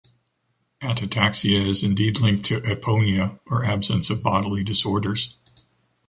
Atataxia 0.81 1.59
is 1.59 1.83
indeed 1.83 2.19
linked 2.21 2.45
to 2.45 2.59
aponia 2.61 3.39
or 3.45 3.63
absence 3.63 4.09
of 4.09 4.23
bodily 4.23 4.63
disorders. 4.63 5.35